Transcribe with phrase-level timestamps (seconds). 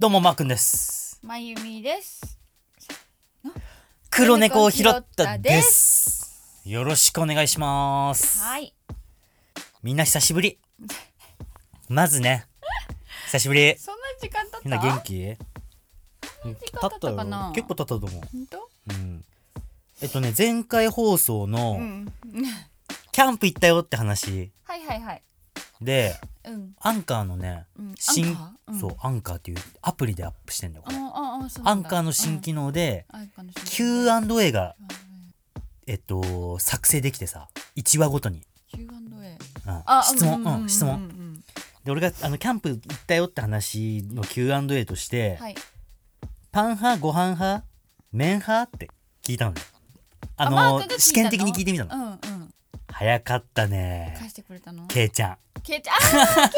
[0.00, 1.18] どうもマー君です。
[1.24, 2.38] まゆみです。
[4.08, 6.62] 黒猫を拾ったです。
[6.64, 8.40] よろしくお願いします。
[8.40, 8.72] はい。
[9.82, 10.60] みんな久しぶり。
[11.88, 12.46] まずね
[13.26, 13.76] 久しぶり。
[13.76, 14.60] そんな時間経った？
[14.62, 15.14] みんな元気？
[16.44, 17.46] 時間経ったかな？
[17.48, 18.10] よ結構経ったと思う。
[18.10, 18.70] 本当？
[18.90, 19.24] うん。
[20.00, 22.12] えっとね前回放送のうん。
[23.10, 24.52] キャンプ行ったよって話。
[24.62, 25.22] はいはいはい。
[25.80, 26.74] でうん。
[26.80, 27.94] アンカーのねうん。
[27.98, 28.72] 新アンカー？
[28.72, 28.80] うん。
[28.80, 31.88] そうアンカーっていうアプリでアップしてんだよこあれああそうアなんだ。
[31.88, 33.20] ンカーの新機能でうん。
[33.20, 34.74] アンカーの新機能 Q&A が
[35.86, 38.42] えっと作成できてさ1話ごとに、
[38.74, 38.86] Q&A。
[38.86, 39.82] うん。
[39.86, 40.42] あ質問。
[40.42, 41.44] ううん質問うんうん
[41.84, 45.54] で俺があのキャンプ行ったよって話の Q&A として、はい。
[46.52, 47.64] パン派ご飯派
[48.12, 48.90] 麺派って
[49.22, 49.62] 聞いたのね
[50.36, 50.98] あのマークが聞いたの？
[51.00, 52.18] 試験的に聞いてみたの、うんうん。
[52.98, 54.16] 早かったね。
[54.18, 54.86] 返してくれたの？
[54.88, 55.36] けいちゃん。
[55.62, 55.94] けいちゃん。
[55.94, 56.48] あ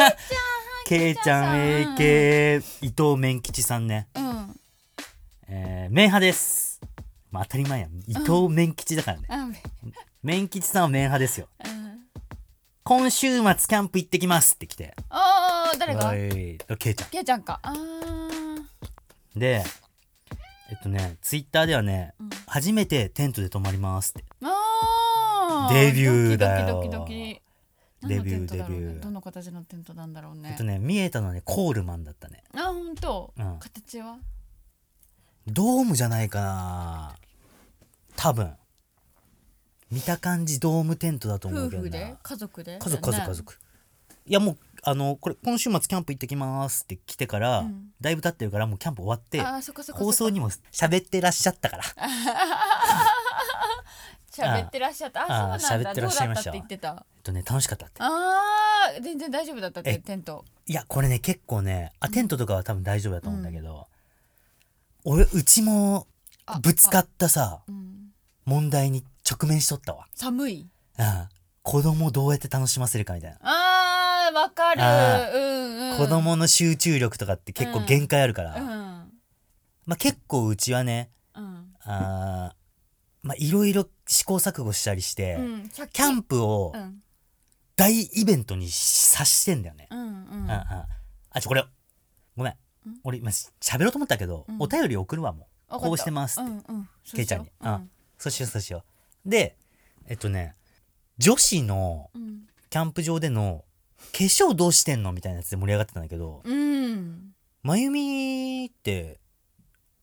[0.86, 4.61] けいちゃんけいちゃん AK 伊藤麺吉さんね、ーうん。
[5.48, 6.80] えー、麺派です
[7.30, 9.48] まあ当たり前やん伊藤麺吉だからね、あ
[10.22, 10.83] 麺吉さん。
[10.84, 12.00] は麺派ですようん。
[12.84, 16.11] 今週末キャンプ行ってきますって来てああ誰が
[16.78, 17.08] けいちゃん。
[17.12, 17.61] けいちゃんか。
[17.62, 19.38] ああ。
[19.38, 19.62] で
[20.70, 24.50] えっとねツイッターではね、うん初めてテントで泊まりますってあー
[25.73, 26.67] デビューだよ。
[26.67, 27.43] ドキドキドキドキ。
[28.09, 29.01] デビューデビュー。
[29.01, 30.51] どの形のテントなんだろうね。
[30.53, 32.42] えっとね見えたのはねコールマンだったね。
[32.55, 33.59] あ本当、うん。
[33.59, 34.17] 形は？
[35.47, 37.15] ドームじゃないかな。
[38.17, 38.55] 多分。
[39.91, 41.89] 見た感じドームテントだと思夫うけどな。
[41.89, 42.17] 婦で？
[42.23, 42.79] 家族で？
[42.79, 43.27] 家族家族。
[43.29, 43.59] 家族
[44.27, 47.89] いやもうあのこれ今週末キャンプ行ってきますって来てから、うん。
[48.01, 49.42] だいぶ経ってるからもうキャンプ終わって
[49.92, 51.85] 放送にも喋ってらっしゃったから
[54.31, 55.23] 喋ってらっしゃった。
[55.23, 55.91] ああそうなんだ。
[55.91, 56.50] 喋ってらっしゃいました。
[56.53, 57.06] どうだったって言ってた？
[57.17, 57.97] えっとね楽しかったって。
[58.00, 60.45] あー全然大丈夫だったってえテント。
[60.67, 63.89] いやこれね結構ねあテントとかは多分大丈夫だと思うんだけど、
[65.05, 66.07] 俺うちも
[66.46, 67.91] あぶつかったさうん。
[68.46, 70.67] 問題に直面しとったわ、寒い？
[70.98, 71.29] うん、
[71.62, 74.83] 子供どうやって楽しませるかみたいな、あーわかる。
[74.83, 75.98] あうんうん。
[75.98, 78.64] 子供の集中力とかって結構限界あるから、うん。
[79.86, 81.74] まあ、結構うちはねうん。
[81.85, 82.60] あー
[83.23, 87.03] まあいろいろ試行錯誤したりして、うんキャンプをうん。
[87.77, 90.07] 大イベントにさしてんだよね、うんうん。
[90.07, 90.51] うんうん。
[90.51, 90.86] あ
[91.41, 91.64] ちょこれ
[92.36, 92.53] ごめん。
[92.53, 92.57] ん？
[93.05, 94.57] 俺今喋ろうと思ったけど、うん。
[94.59, 95.80] お便り送るわもう。
[95.80, 96.89] こうしてますって、うんうん。
[97.14, 97.91] けいちゃんにそうしよううん。
[98.19, 98.85] そうしようそうしよ
[99.27, 99.30] う。
[99.30, 99.57] で
[100.09, 100.55] えっとね
[101.19, 102.47] 女子のうん。
[102.69, 103.64] キャンプ場での
[104.13, 107.35] 化粧どうしてんのみたいなやつで盛り上がってたんだけどうん。
[107.63, 109.20] まゆみって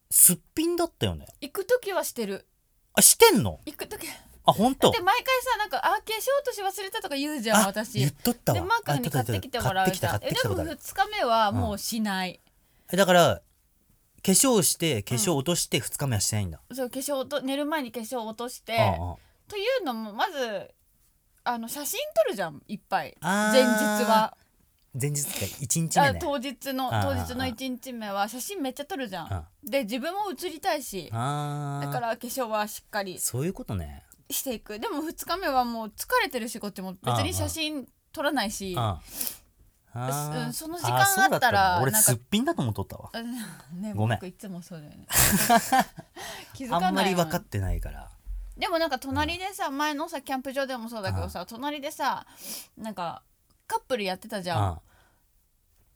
[0.10, 1.28] すっぴんだったよね。
[1.42, 2.48] 行く時はしてる
[2.98, 3.60] あしてんの？
[3.66, 4.08] 行く時
[4.46, 4.92] あ本当？
[4.92, 8.00] で毎回さなんかあ化粧落とし忘れたとか言うじゃんあ私。
[8.00, 8.60] 言っとったわ。
[8.60, 10.20] でマー君に買ってきてもらうじゃん。
[10.20, 10.80] 買ってきた買ってきたえでもことある。
[10.80, 12.40] 2日目はもうしない、
[12.92, 13.42] えだから
[14.24, 18.78] 化粧して化粧落として2日目はしてないんだ、そう化粧と寝る前に化粧落として。
[19.48, 20.72] というのもまず
[21.44, 23.16] あの写真撮るじゃんいっぱい。
[23.22, 24.36] 前日は
[25.00, 26.08] 前日って1日目ね。
[26.10, 29.46] あ当日の当日の1日目は写真めっちゃ撮るじゃん。
[29.64, 34.04] で自分も写りたいしだから化粧はしっかりそういうことね。
[34.30, 34.80] していく。
[34.80, 36.94] でも2日目はもう疲れてるしこっちも。
[37.04, 38.74] 別に写真撮らないし。
[38.74, 38.98] うん
[40.54, 43.10] その時間あったらの俺すっぴんだと思っとったわ。
[43.14, 44.18] うんねごめん。
[44.20, 45.08] 僕いつもそうだよね。
[46.54, 48.12] 気づかないあんまりも分かってないから。
[48.58, 52.26] でもなんか隣でさ前のさキャンプ場でもそうだけどさ隣でさ
[52.78, 53.24] なんか
[53.68, 54.64] カップルやってたじゃん。
[54.64, 54.82] あ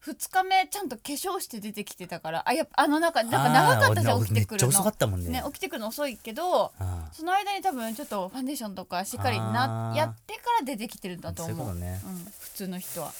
[0.04, 2.44] 2日目ちゃんと化粧して出てきてたから。
[2.48, 4.82] あやっぱあのなんかなんか長かったじゃん起きてくるの。
[4.82, 5.30] ったもんね。
[5.30, 12.02] ね起きてくるの遅いけどあその間に多分ちょっとファンデーションとかしっかりなやってから出てきてるんだとそういう思うね。
[12.04, 13.12] うん、普通の人は。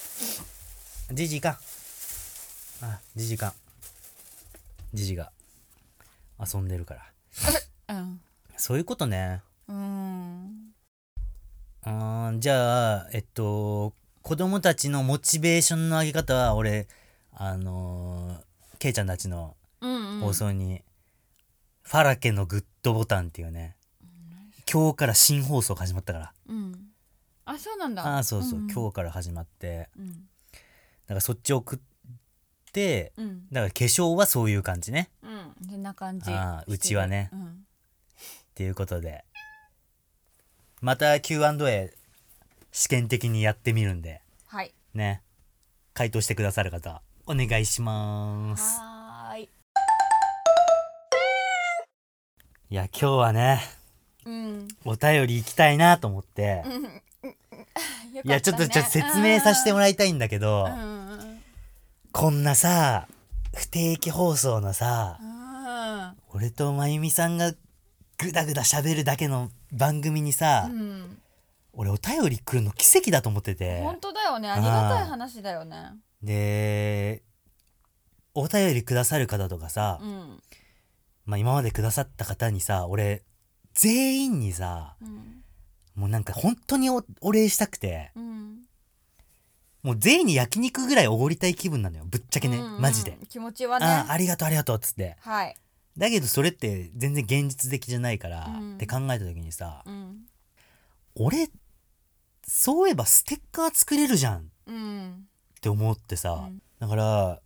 [1.12, 1.60] じじいか。
[2.82, 3.54] あじじいか。
[4.94, 5.32] じじが。
[6.40, 7.06] 遊んでるから。
[7.96, 8.22] うん。
[8.58, 9.42] そういうことね。
[9.68, 10.74] うん。
[11.84, 16.88] あーじゃあえっと子供たちのモチベーションの上げ方は俺
[17.34, 20.20] あのー、けいちゃんたちのうんうん。
[20.20, 20.84] 放送に、
[21.82, 23.76] ファラケのグッドボタンっていうね
[24.72, 26.34] 今日から新放送が始まったから。
[26.48, 26.76] うん。
[27.46, 28.06] あそうなんだ。
[28.06, 28.72] ああそうそう、んん。
[28.72, 29.90] 今日から始まって。
[29.98, 30.12] うん。
[30.12, 30.18] だ
[31.08, 31.80] からそっち送っ
[32.72, 33.48] てうん。
[33.52, 35.10] だから化粧はそういう感じね。
[35.24, 35.70] うん。
[35.70, 37.30] こんな感じあうちはね。
[37.34, 37.48] うん。
[37.48, 37.52] っ
[38.54, 39.26] ていうことで。
[40.80, 41.94] また Q&A
[42.72, 44.22] 試験的にやってみるんで。
[44.48, 44.74] はい。
[44.94, 45.22] ね。
[45.94, 48.80] 回答してくださる方お願いします。
[48.80, 49.50] はーい。
[52.70, 53.62] いや今日はね
[54.26, 54.68] うん。
[54.86, 56.74] お便り行きたいなと思って、うん。
[56.74, 56.84] うん。
[56.86, 61.10] いやちょっとちょっと説明させてもららいたいんだけど、うん。
[61.10, 61.42] うん。
[62.14, 63.08] こんなさ
[63.54, 66.18] 不定期放送のさうん。
[66.34, 67.52] 俺とまゆみさんが
[68.18, 71.18] グダグダ喋るだけの番組にさ、うん
[71.74, 73.82] 俺お便り来るの奇跡だと思ってて。
[73.82, 74.50] 本当だよね。
[74.50, 75.94] ありがたい話だよね。
[76.22, 77.24] で
[78.34, 80.40] お便りくださる方とかさ、うん。
[81.26, 83.24] まあ、今までくださった方にさ俺
[83.74, 85.44] 全員にさうん。
[85.96, 88.60] もうなんか本当におお礼したくてうん。
[89.84, 92.06] もう全員に焼肉ぐらいおごりたい気分なのよ。
[92.06, 93.86] ぶっちゃけね、うんうんマジで、気持ちはね。
[93.86, 95.18] ありがとうありがとうっつって。
[95.22, 95.56] はい。
[95.98, 98.76] だけどそれって全然現実的じゃないから、うん。
[98.76, 100.20] って考えた時にさうん。
[101.16, 101.50] 俺
[102.54, 104.40] そういえばステッカー作れるじゃん。
[104.40, 105.26] っうん
[105.62, 106.62] て思ってさ、うん。
[106.80, 107.42] だから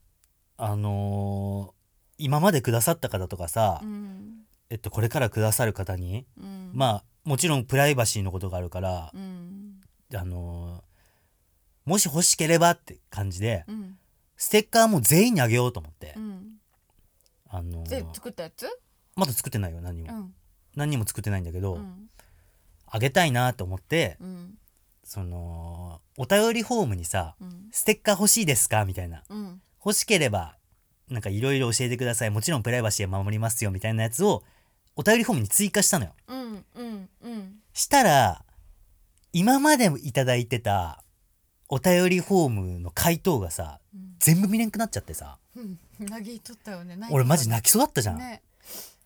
[0.57, 1.75] あのー
[2.17, 4.45] 今までくださった方とかさ、うん。
[4.71, 6.71] えっと、これからくださる方に、うん。
[6.73, 9.79] まあもちろんプライバシーのことがあるから、うん。
[10.15, 13.99] あのーもし欲しければって感じでうん。
[14.37, 16.53] ステッカーも全員にあげようと思って、うん。
[17.47, 18.65] あのーで作ったやつ？
[19.15, 20.33] まだ作ってないよ何にも、うん。
[20.75, 22.09] 何にも作ってないんだけど、うん。
[22.87, 24.57] あげたいなと思ってうん
[25.05, 29.23] そのお便りフォームにさうん「ステッカー欲しいですか?」みたいな。
[29.29, 29.61] うん。
[29.85, 30.57] 欲しければ
[31.09, 32.31] なんかいろいろ教えてください。
[32.31, 34.43] もちろんプライバシーは守りますよみたいなやつを
[34.95, 36.15] お便りフォームに追加したのよ。
[36.27, 37.59] うんうんうん。
[37.73, 38.43] したら
[39.31, 41.03] 今までいただいてた
[41.67, 44.15] お便りフォームの回答がさうん。
[44.19, 45.37] 全部見れんくなっちゃってさ。
[45.55, 45.77] うん。
[46.39, 46.97] とったよね。
[47.11, 48.41] 俺マジ泣きそうだったじゃん、ね。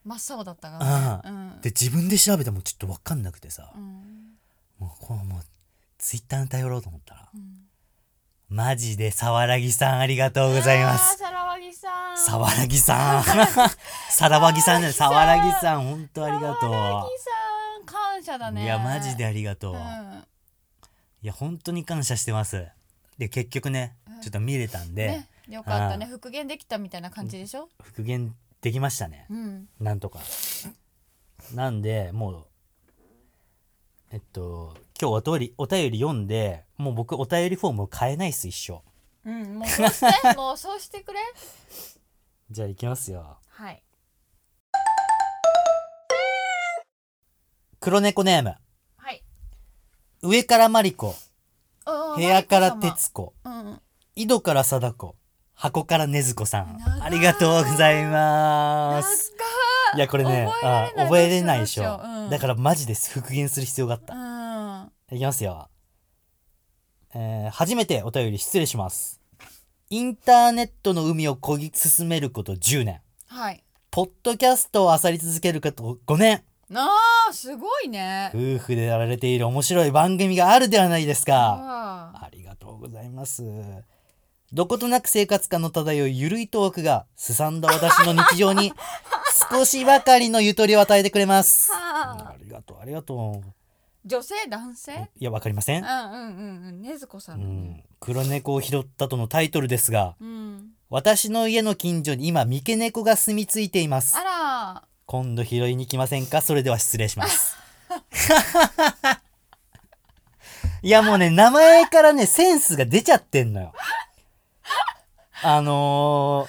[0.06, 1.38] 真っ青だったかあらね。
[1.56, 1.62] うん。
[1.62, 4.38] で自分で調べてもちょっと分かんなくてさ、うん。
[4.80, 5.44] もうこうもう
[6.00, 7.68] ツイッターに頼ろうと思ったらうん。
[8.50, 11.20] マジで沢良木さんありがとうございます。
[11.20, 12.18] さらわぎさん。
[12.18, 13.24] 沢良木さん。
[14.10, 17.30] さらばぎさんね沢良木さん本当ありがとさらわぎさ
[17.84, 18.64] ん感謝だうね。
[18.64, 19.84] いやマジでありがとう、ういん
[21.22, 22.68] や本当に感謝してます。
[23.20, 24.22] で結局ねうん。
[24.22, 26.06] ちょっと見れたんで、ねよかったね。
[26.06, 27.70] あ復元できたみたいな感じでしょ？
[27.84, 29.28] 復元できましたね。
[29.30, 29.70] うん。
[29.80, 30.20] なんとか。
[31.54, 32.46] なんでもう
[34.12, 38.82] えっと今日お便りお便り読んでもう僕お便りフォームを変えないっす一生。
[39.26, 41.20] うんもうそうしてもうそうしてくれ。
[42.52, 43.38] じゃあ行きますよ。
[43.48, 43.82] はい。
[47.80, 48.56] 黒猫ネーム。
[48.98, 49.24] はい。
[50.22, 51.16] 上からマリコ。
[51.86, 53.34] 部部屋から徹子。
[53.46, 53.82] うん
[54.16, 55.16] 井戸から貞子。
[55.54, 56.78] 箱から禰豆子さん。
[56.78, 57.02] 長い。
[57.04, 59.34] ありがとうございま長す
[59.96, 61.84] いいやこれね覚えられないあ覚えれないでしょ。
[61.84, 62.30] どうしようどうしよううん。
[62.32, 63.12] だからマジです。
[63.12, 64.14] 復元する必要があった。
[64.14, 64.39] うん
[65.12, 65.70] いきますよ。
[67.14, 69.20] えー初めてお便り失礼します。
[69.90, 73.02] インターネットの海を漕ぎ進めること10年。
[73.28, 76.44] はいポッドキャストを漁り続けること5年。
[76.70, 76.88] な
[77.30, 82.14] あすごいね夫婦でやられている面白い番組があるではないですか。
[82.14, 83.44] あありがとうございます。
[84.52, 88.74] どことなく生活感の漂うゆるいトークが、すさんだ私の日常に
[89.52, 91.72] 少しばかりのゆとりを与えてくれます。
[91.72, 91.78] は
[92.12, 93.44] あありがとう、ありがと
[94.10, 94.94] 女性男性？
[94.94, 95.10] う。
[95.20, 95.84] いや、わかりません。
[95.84, 96.08] うんうんうん
[96.68, 96.82] うん。
[96.82, 97.54] ねずこさうんだね。
[97.54, 100.72] ん、黒猫を拾ったとのタイトルですが、うん。
[100.90, 104.18] 私の家の近所に今三毛猫が住み着いています。
[104.18, 104.84] あら。
[105.06, 106.42] 今度拾いに来ませんか？
[106.42, 107.56] それでは失礼します。
[110.82, 113.74] いやもうね名前からねセンスが出ちゃってんのよ。
[115.44, 116.48] あの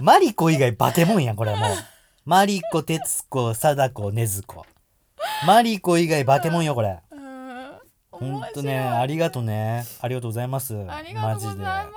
[0.00, 1.70] ー、マリコ以外バケモンやんこれもう。
[2.24, 4.66] マリコ哲子貞子禰豆子
[5.46, 6.98] マリコ以外バケモンよこれ。
[7.10, 7.78] うん。
[8.10, 9.84] ほんとねありがとうね。
[10.00, 10.74] ありがとうございます。
[10.88, 11.96] ありがとうございます。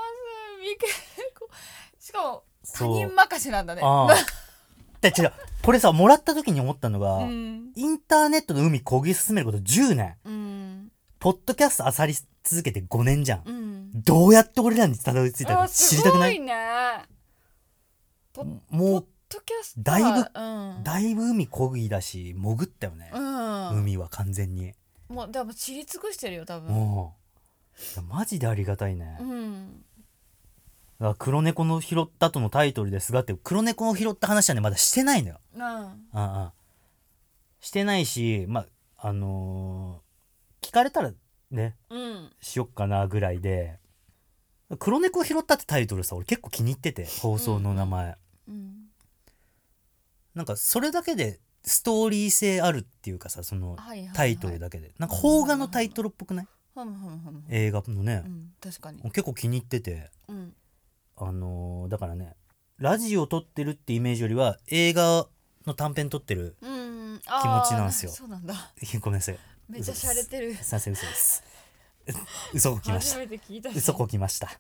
[2.00, 3.82] しかも他人任せなんだね。
[5.02, 5.34] で違う。
[5.64, 7.72] これさもらった時に思ったのが、うん。
[7.76, 10.18] インターネットの海漕ぎ進めること10年。
[10.26, 10.92] うん。
[11.20, 13.44] ポッドキャストあさり続けて5年じゃん。
[13.46, 13.92] うん。
[13.94, 16.36] どうやって俺らにたどり着いたかあ知りたくない？
[16.36, 16.56] すごいね。
[18.70, 23.12] もッドキャストだいぶはうだいぶ海漕ぎだし潜ったよね。
[23.14, 24.74] う、ん、うん、海は完全に。
[25.08, 26.74] もう多分知り尽くしてるよ多分。
[26.74, 27.20] もう。
[27.82, 29.84] いやマジでありがたいね、うん。
[31.00, 35.40] だから黒猫の拾ったとのタイトルですがって黒猫を拾った話はねまだしてないのよ。
[35.56, 35.62] うん。
[35.64, 36.54] ああ
[37.62, 38.66] してないしま
[38.98, 41.12] ああのー聞かれたら
[41.52, 42.30] ねうん。
[42.42, 43.78] しよっかなぐらいで
[44.78, 48.18] 黒猫を拾ったってタイトルさ俺結構気に入ってて放送の名前、
[48.48, 48.79] うん
[50.36, 54.16] なんかそれだけでストーリー性あるっていうかさそのはいはいはい。
[54.16, 56.48] タイトルだけで、なんか邦画のタイトルっぽくない？
[57.50, 58.24] 映画のね。
[58.26, 59.02] う、ん確かに。
[59.04, 60.12] 結構気に入ってて。
[60.28, 60.54] うん。
[61.18, 62.36] あのーだからね
[62.78, 65.28] ラジオ撮ってるってイメージよりは映画
[65.66, 67.20] の短編撮ってるうん。
[67.20, 68.12] 気持ちなんですよ。
[68.12, 68.54] そうなんだ。
[69.02, 69.40] ごめんなさい。
[69.68, 70.56] めっちゃ洒落てる。
[70.56, 70.94] すいません。
[70.94, 71.06] 嘘。
[71.06, 71.44] です
[72.54, 73.20] 嘘こきました。
[73.20, 73.70] 初めて聞いた。
[73.72, 74.48] し嘘こきました。
[74.48, 74.54] で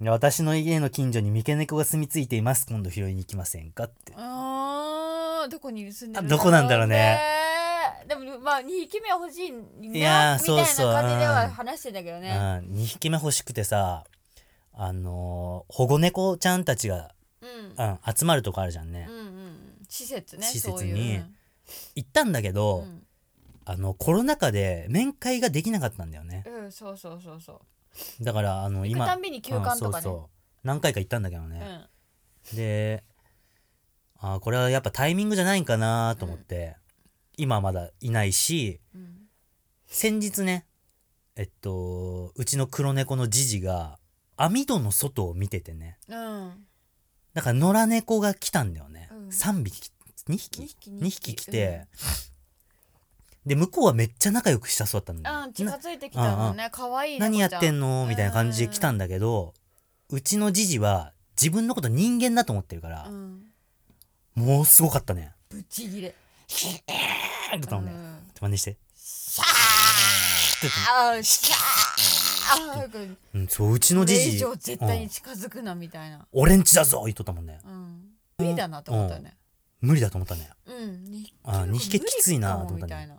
[0.00, 2.66] 私の家の近所に三毛猫が住み着いています。
[2.66, 3.84] 今度拾いに行きませんか？
[3.84, 4.12] って。
[4.16, 6.96] あーどこに住んでるあどこなんだろうね。
[6.96, 14.04] ねでもまあ2匹目は欲しいないみやーたいな感じではうん話してんだけどうん、ね2匹目欲しくてさ
[14.72, 17.48] あのー保護猫ちゃんたちが、うん。
[17.78, 19.56] うん、集まるとこあるじゃんね、うんうん。
[19.88, 20.94] 施設ね施設そういう。
[20.94, 21.22] に
[21.94, 23.06] 行ったんだけど、うん。
[23.64, 26.44] あのコロナ禍で面会ができなかったんだよね。
[26.46, 27.60] うん、うんそうそうそうそう
[28.20, 29.78] だからあの行く今たんびに休館とかね。
[29.86, 30.66] うんそうそう。
[30.66, 32.56] 何回か行ったんだけどうね、ん。
[32.56, 33.04] で
[34.18, 36.76] あーこれはやっぱタイミングじゃないんかなと思って、
[37.36, 39.16] 今はまだいないしうん。
[39.86, 40.66] 先日ね
[41.36, 43.98] えっとうちの黒猫のジジが
[44.36, 45.98] 網戸の外を見ててね。
[46.08, 46.66] うん。
[47.34, 49.28] だから野良猫が来たんだよね、うん。
[49.28, 49.90] 3匹
[50.28, 50.58] 2匹？
[50.58, 51.34] 二匹2匹。
[51.34, 51.86] 来て、
[53.46, 56.68] で向こうはめっちゃ仲良くしたそうだったんだようん近づいてきたのね。
[56.72, 59.52] 可愛い何やってんののみたいな感じで来たんだけど、
[60.10, 63.42] うちのジジは自分のこと人間だと思ってるからう、ん。
[64.34, 65.32] もうすごかったね。
[65.50, 66.84] ぶち切れえーって
[67.52, 67.84] 言ったもん。
[67.86, 67.92] ね。
[67.92, 68.76] うん真似して。
[68.96, 76.26] シャーあーシャーこれうん、そう、うちのこれジジ、以上絶対うんに近づくなみたいな。
[76.32, 77.60] 俺んちだぞ言っとったもんね。
[77.64, 78.00] うん。
[78.38, 79.36] 無理だなと思ったよね
[79.80, 80.50] 無理だと思ったね。
[80.66, 81.04] うん。
[81.04, 83.16] 二匹あ二匹きついなと思ったね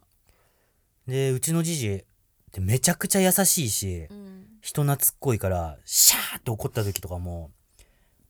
[1.07, 2.03] で、うちのジジっ
[2.51, 4.45] てめちゃくちゃ優しいし、うん。
[4.61, 7.51] 人懐っこいから、シャーって怒った時とかも、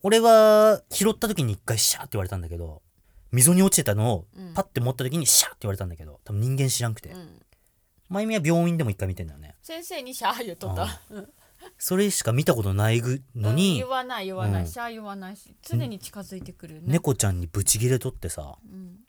[0.03, 2.82] 俺は拾った時に一回シャーって言われたんだけど、
[3.32, 4.53] 溝に落ちてたのをうん。
[4.53, 7.10] パッて持った時にシャーって言われたんだけど、多分人間知らんくて。
[7.10, 7.41] うん。
[8.10, 9.55] まゆみは病院でも一回見てんだよね。
[9.62, 11.01] 先生にシャー言っとった。
[11.10, 11.29] うん。
[11.77, 13.55] それしか見たことないぐのうん。
[13.55, 14.65] に言、わない言わなうん。
[14.65, 16.88] いシャー言わないし常に近づいてくるよね。
[16.91, 19.00] 猫ちゃんにブチギレとってさ、うん。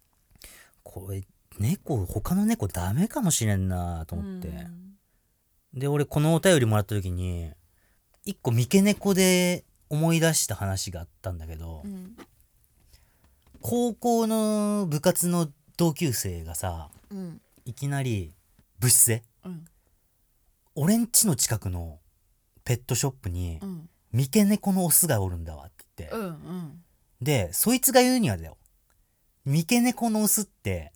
[0.82, 1.22] これ、
[1.58, 4.48] 猫、他の猫ダメかもしれんなと思って。
[4.48, 4.98] うん。
[5.74, 7.50] で、俺このお便りもらった時に、
[8.24, 12.16] 一個三毛猫で思い出した話があったんだけど、うん。
[13.60, 17.40] 高校の部活の同級生がさ、うん。
[17.64, 18.34] いきなり
[18.78, 19.64] 部室で、うん。
[20.74, 21.98] 俺んちの近くの
[22.64, 23.88] ペットショップにう、ん。
[24.12, 26.84] 三毛猫のオスがおるんだわって言って、うんうん。
[27.20, 28.56] で、そいつが言うにはだよ。
[29.44, 30.92] 三毛猫のオスって、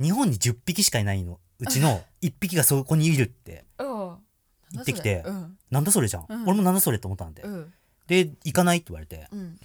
[0.00, 1.38] 日本に10匹しかいないの。
[1.60, 3.64] うちの1匹がそこにいるって。
[3.78, 3.86] うん
[4.72, 6.26] 行ってきてうんなんだそれじゃん。
[6.28, 7.42] うん俺もなんだそれって思ったんで。
[7.42, 7.72] うん
[8.06, 9.28] で、行かないって言われて。
[9.32, 9.58] うん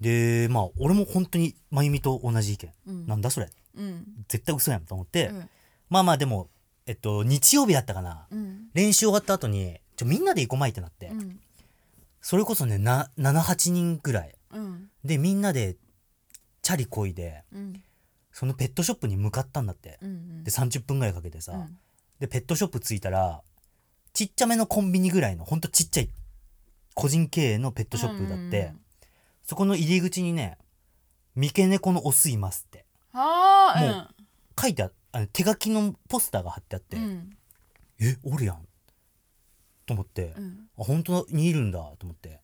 [0.00, 2.72] で、まあ、俺も本当に、まゆみと同じ意見。
[2.86, 3.50] うんなんだそれ？
[3.76, 5.28] うん絶対嘘やんと思って。
[5.28, 5.50] うん
[5.90, 6.48] まあまあ、でも、
[6.86, 8.26] えっと、日曜日だったかな。
[8.30, 11.08] うん練習終わった後に、ちょ、みんなで行こうまいってなって。
[11.08, 11.40] うん
[12.20, 14.34] それこそね、な、7、8人ぐらい。
[14.52, 15.76] うんで、みんなで、
[16.62, 17.82] チャリこいで、うん
[18.38, 19.98] そのペットショップに向かったんだって。
[20.00, 21.76] うんで、30分ぐらいかけてさ、うん。
[22.20, 23.42] で、ペットショップ着いたら、
[24.12, 26.10] ちっちゃめのコンビニぐらいの、ほんとちっちゃい、
[26.94, 28.74] 個人経営のペットショップだって、
[29.42, 30.56] そこの入り口にね、
[31.34, 34.24] 三毛猫のオスいますって、はあも
[34.60, 37.36] 書いてああの手書きのポスターが貼ってあって、うん。
[37.98, 38.68] え、おるやん。
[39.84, 40.68] と思って、あ、うん。
[40.76, 41.80] 本当にいるんだ。
[41.98, 42.40] と思って。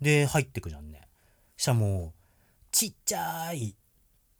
[0.00, 1.02] で、入ってくじゃんね。
[1.56, 2.12] したらもう、
[2.72, 3.76] ちっちゃい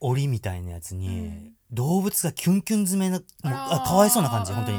[0.00, 4.78] 檻みたいなやつに、うん動物がキュンキュン詰めな、もうあかわいそうな感じ、本当に。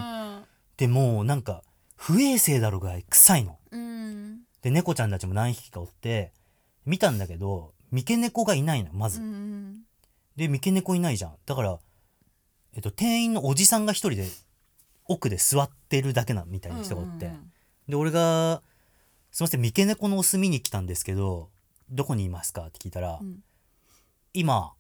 [0.78, 1.62] でもうなんか
[1.96, 3.60] 不衛生だろぐらい臭いの。
[3.70, 6.34] うんで猫ちゃんたちも何匹かおって
[6.88, 9.22] 見たんだけど三毛猫がいないのまず。
[9.22, 9.84] うん
[10.36, 11.36] で三毛猫いないじゃん。
[11.46, 11.78] だから、
[12.74, 14.28] えっと、店員のおじさんが一人で
[15.06, 17.32] 奥で座ってるだけなみたいな人がおって。
[17.88, 18.64] で俺が
[19.30, 21.52] 「すいません三毛猫のオス見に来たんですけど
[21.92, 23.44] どこにいますか?」って聞いたら「うん
[24.34, 24.74] 今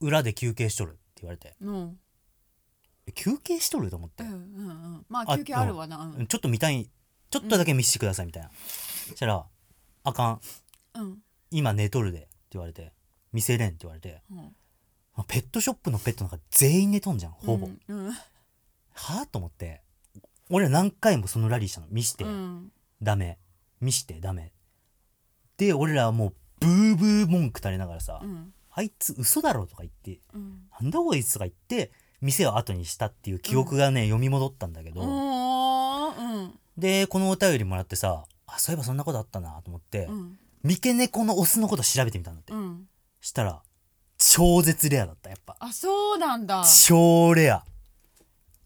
[0.00, 1.56] 裏で休憩しとる」って言われて。
[1.60, 1.98] うん。
[3.06, 4.22] え休憩しとると思って。
[4.22, 4.40] うんうんう
[4.98, 5.06] ん。
[5.08, 5.98] まああ休憩あるわな。
[5.98, 6.90] うんちょっと見たい。
[7.30, 8.50] ちょっとだけ見せてくださいみたいな、
[9.08, 9.44] そしたら
[10.04, 10.40] 「あかん。
[10.94, 11.22] うん。
[11.50, 12.92] 今寝とるで」って言われて
[13.32, 14.22] 「見せれん」って言われて。
[14.30, 14.54] うん。
[15.26, 17.80] ペットショップのペットなんか全員寝とんじゃんほぼ、うん。
[17.88, 18.12] うん。
[18.12, 18.18] は
[18.94, 19.82] あと思って。
[20.48, 22.72] 俺ら何回もそのラリーしたの見して、うん。
[23.02, 23.38] ダメ。
[23.80, 24.52] 見してダメ。
[25.56, 30.68] で俺らはもうブーブー文句垂れながらさ、うんあいつ嘘だろとか言ってうん。
[30.80, 36.58] なんだこいつとか言って店を後にしたっていう記憶がね、読み戻ったんだけど、おーうん。
[36.76, 40.38] でこのお便りもらってさあそういえばそんなことあったなと思って、うん。
[40.62, 42.86] 三毛猫のオスのこと調べてみたんだって、うん。
[43.20, 43.62] したら
[44.16, 45.56] 超絶レアだったやっぱ。
[45.58, 46.64] あそうなんだ。
[46.86, 47.64] 超レア。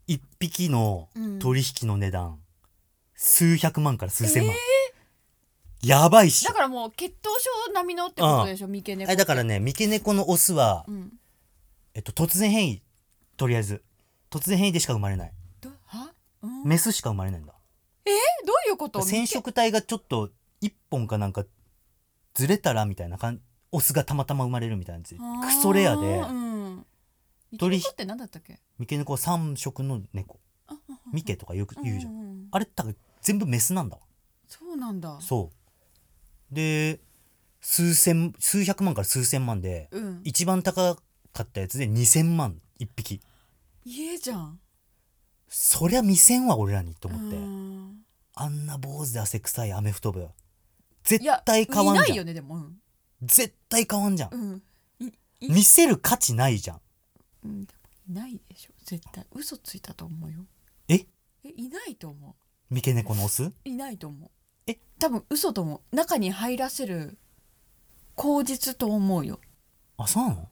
[0.06, 1.38] 一匹のうん。
[1.38, 2.38] 取引の値段、
[3.14, 4.54] 数百万から数千万、
[5.82, 6.48] やばいっしょ。
[6.48, 7.34] だからもう血統
[7.66, 11.12] 症並みのってことでしょ三毛猫えだからね三毛猫のオスは、うん。
[11.94, 12.82] えっと、突然変異
[13.36, 13.82] とりあえず。
[14.30, 15.32] 突然変異でしか生まれない。
[15.60, 16.12] どは？
[16.42, 16.64] うん。
[16.64, 17.52] メスしか生まれないんだ。
[18.06, 18.10] え？
[18.46, 19.02] どういうこと？
[19.02, 20.30] 染色体がちょっと
[20.62, 21.44] 1本かなんか
[22.34, 23.40] ずれたらみたいな感
[23.72, 26.18] オスがたまたま生まれるみたいなやつクソレアで。
[26.18, 26.86] うん。
[27.58, 28.58] 鳥鳥って何だったっけ？
[28.78, 30.38] 三毛猫は3色の猫。
[31.12, 32.48] ミケとかよく言うじゃん、んんん。
[32.50, 33.96] あれ多分全部メスなんだ。
[33.96, 34.02] わ
[34.48, 35.18] そうなんだ。
[35.20, 35.61] そう
[36.52, 37.00] で
[37.60, 40.20] 数千数百万から数千万でうん。
[40.24, 40.96] 一番高
[41.32, 43.20] かったやつで2000万1匹。
[43.84, 44.60] 家じゃん。
[45.48, 48.04] そりゃ見せんわ俺らにと思って、うん。
[48.34, 50.26] あんな坊主で汗臭いアメフト部い
[51.04, 52.56] 絶や対買わんいないじゃんよねでも。
[52.56, 52.76] うん。
[53.22, 54.34] 絶対買わんじゃん。
[54.34, 54.62] うん。
[55.40, 56.80] 見せる価値ないじゃん。
[57.44, 59.26] うんでもいないでしょ絶対。
[59.32, 60.44] 嘘ついたと思うよ。
[60.88, 61.06] え？
[61.44, 62.36] えいないと思
[62.70, 63.44] 三毛猫のオス？
[63.44, 64.30] ういないと思
[65.02, 65.96] 多分嘘と思う。
[65.96, 67.18] 中に入らせる
[68.14, 69.40] 口実と思うよ。
[69.96, 70.48] あそうなの？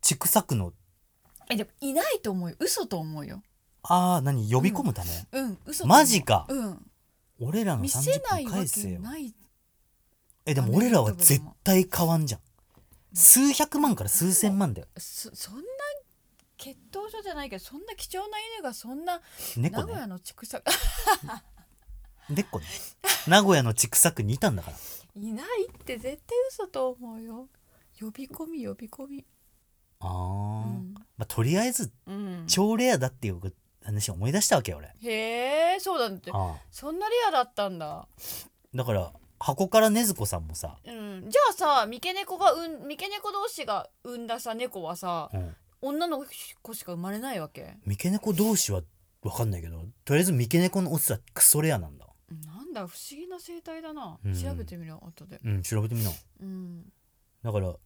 [0.00, 0.72] ちくさくの。
[1.50, 2.50] えでもいないと思う。
[2.50, 3.42] よ嘘と思うよ。
[3.82, 4.50] あー何？
[4.50, 5.58] 呼び込むため、うん。
[5.66, 5.98] 嘘と思う。
[5.98, 6.46] マジか。
[6.48, 6.90] うん。
[7.38, 9.34] 俺らの見せ30ないわ分返せよけない。
[10.46, 12.40] えでも俺らは絶対買わんじゃん。
[13.12, 14.88] 数百万から数千万だよ。
[14.96, 15.60] そそんな
[16.56, 19.20] 血統書じゃないけどそんな貴重な犬がそんな
[19.58, 19.82] 猫ね。
[19.82, 20.62] 名古屋の畜産
[22.30, 22.66] でっこね。
[23.26, 24.76] 名古屋のちくさくにいたんだから。
[25.16, 27.48] いないって絶対嘘と思うよ。
[28.00, 29.24] 呼び込み呼び込み。
[29.98, 30.94] あー、うん。
[30.94, 32.44] まあ、とりあえずうん。
[32.46, 33.40] 超レアだっていう
[33.84, 34.88] 話を思い出したわけよ俺。
[35.02, 36.30] へえそうだって。
[36.32, 38.06] あそんなレアだったんだ。
[38.74, 41.24] ーだから箱から禰豆子さんもさ、うん。
[41.28, 46.24] じゃあさ三毛猫がうん三毛猫同士が産んださ猫はさうん、女の
[46.62, 47.76] 子しか生まれないわけ？
[47.84, 48.82] 三毛猫同士は
[49.22, 52.06] 分かんないけどとりあえず三毛猫のオスはクソレアなんだ
[52.72, 54.34] なんだ不思議な生態だな、うん。
[54.34, 55.40] 調べてみる後で。
[55.44, 56.10] うん調べてみな。
[56.40, 56.84] うん。
[57.42, 57.76] だからは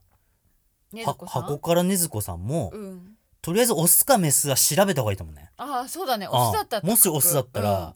[0.92, 1.42] ねずこさん？
[1.42, 3.16] 箱から禰豆子さんも、うん。
[3.40, 5.50] とりあえずオスかメスは調べた方がいいと思うね。
[5.56, 6.26] ああそうだね。
[6.26, 7.94] あオスだったらもしオスだったら、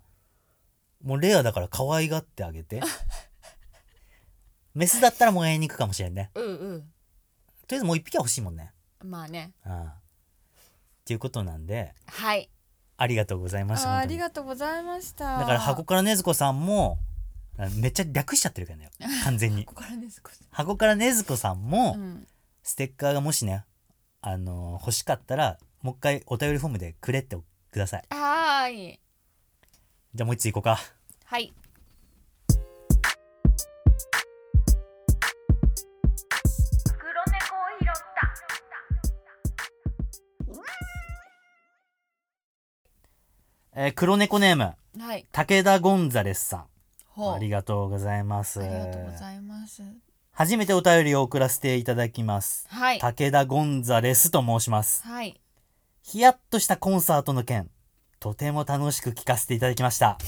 [1.03, 2.81] もうレアだから可愛がってあげて。
[4.75, 6.31] メスだったらもう会いに行くかもしれんね。
[6.35, 6.81] うん、うんうん。
[6.83, 6.91] とり
[7.73, 8.73] あえずもう一匹は欲しいもんね。
[9.03, 9.53] まあね。
[9.67, 9.83] うん。
[9.83, 9.93] っ
[11.05, 11.95] ていうことなんで。
[12.07, 12.49] はい
[13.01, 15.39] ありがとうございましたあーありがとうございました。
[15.39, 16.99] だから箱から禰豆子さんも
[17.57, 18.91] あめっちゃ略しちゃってるからね
[19.25, 19.65] 完全に。
[19.65, 21.63] 箱から禰豆子さん。
[21.71, 22.27] も、うん。
[22.65, 23.65] ステッカーがもしね
[24.21, 27.37] あのー欲しかったらもう一回お便りフォームでくれって
[27.71, 28.05] ください。
[28.11, 29.01] はーい
[30.15, 30.79] じゃあもう一ついこうか。
[31.25, 31.53] はい
[43.81, 44.75] えー黒猫ネーム。
[44.99, 45.25] たはい。
[45.31, 46.67] 武田ゴンザレスさん。
[47.33, 48.61] ありがとうございます。
[48.61, 49.85] ありがとうございます。
[50.33, 52.67] 初めてお便りを送らせていただきます。
[52.71, 52.99] はい。
[52.99, 55.05] 武田ゴンザレスと申します。
[55.05, 55.41] はい。
[56.03, 57.71] ヒヤッとしたコンサートの件
[58.19, 60.19] とても楽しく聞かせていただきました。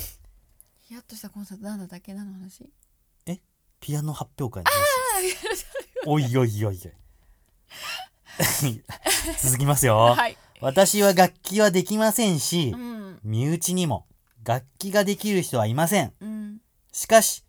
[0.82, 2.14] ヒヤッとしたコンサートなんだったっけ？
[2.14, 2.70] 何の話？
[3.80, 5.66] ピアノ発表会の話。
[6.06, 6.78] おいおいおいおい。
[9.42, 13.18] 続きますよ、はい私は楽器はできませんしうん。
[13.22, 14.06] 身内にも
[14.44, 16.12] 楽器ができる人はいません。
[16.20, 16.58] うん。
[16.92, 17.44] しかし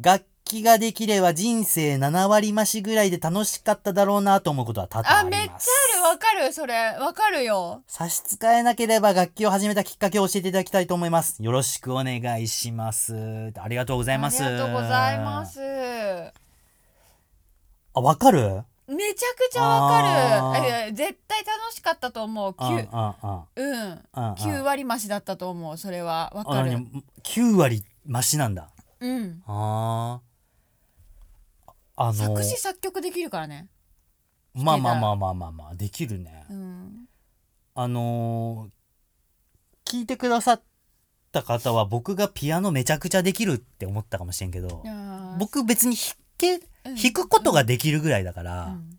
[0.00, 6.02] 楽器ができれば人生7割増しぐらいで楽しかっただろうなと思うことは多々ありあめっちゃますある。
[6.04, 6.74] わかるそれ。
[7.00, 7.82] わかるよ。
[7.88, 11.42] 差し支えなければ楽器を始めたきっかけを教えていただきたいと思います。
[11.42, 13.52] よろしくお願いします。
[13.60, 14.44] ありがとうございます。
[14.44, 15.60] ありがとうございます。
[17.94, 18.62] あわかる？
[18.88, 20.88] めちゃくちゃわかる。
[20.88, 22.54] え絶対楽しかったと思う。
[22.58, 22.86] うんうんうん9
[23.56, 23.72] うん。
[23.72, 26.32] うんうん9割増しだったと思うそれは。
[26.34, 26.70] わかる。
[26.70, 28.70] あ何？9割増しなんだ。
[29.00, 29.42] うん。
[29.46, 31.72] あー。
[31.98, 33.68] あの作詞作曲できるからね。
[34.54, 37.08] まあまあまあまあまあまあできるね、うん。
[37.74, 38.76] あのー。
[39.86, 40.62] 聞いてくださっ
[41.30, 44.82] た方は僕がピアノめちゃくちゃできるって思ったかもしれんけど
[45.38, 46.60] 僕別に弾けうん
[46.94, 48.98] 弾くことができるぐらいだから、うん。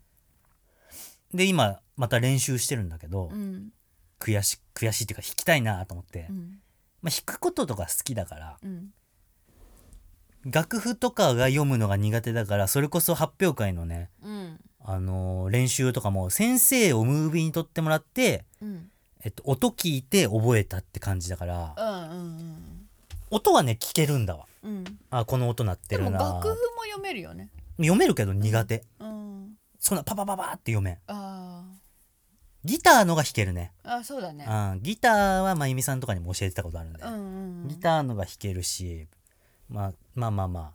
[1.34, 3.68] で今また練習してるんだけど、うん。
[4.20, 6.58] 悔し悔しいっていうか弾きたいなと思って、うん。
[7.02, 8.56] まあ、弾くこととか好きだから。
[8.62, 8.88] うん。
[10.44, 14.60] 楽譜とかが読むのが苦手だからそれこそ発表会のね、うん。
[14.80, 18.90] あのー練習とかも先生をムービーに撮ってもらって、うん。
[19.24, 21.74] えっと、音聞いて覚えたって感じだから。
[23.30, 24.46] 音はね聞けるんだわ。
[24.62, 24.84] うん。
[25.10, 29.54] あこの音鳴ってでもるな楽譜も読めるよね読めるけど苦手、うん。
[29.80, 30.98] そんなパパパパって読めん。
[31.06, 31.64] あ
[32.64, 34.44] ギターのが弾けるね、ーあそうだね。
[34.44, 37.68] うん、ギターはまゆみさんとかにも教えてたことあるんで、うんうんうん。
[37.68, 39.06] ギターのが弾けるし、
[39.68, 40.72] まあ、まあまあまあ。